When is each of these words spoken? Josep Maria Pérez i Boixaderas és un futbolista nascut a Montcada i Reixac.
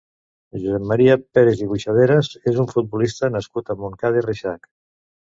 Josep 0.61 0.85
Maria 0.91 1.17
Pérez 1.37 1.59
i 1.65 1.67
Boixaderas 1.73 2.29
és 2.51 2.57
un 2.63 2.69
futbolista 2.71 3.29
nascut 3.35 3.69
a 3.69 3.77
Montcada 3.83 4.19
i 4.23 4.25
Reixac. 4.27 4.67